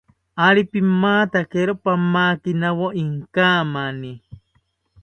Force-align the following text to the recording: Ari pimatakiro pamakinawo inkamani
Ari 0.47 0.61
pimatakiro 0.71 1.71
pamakinawo 1.83 2.87
inkamani 3.01 4.11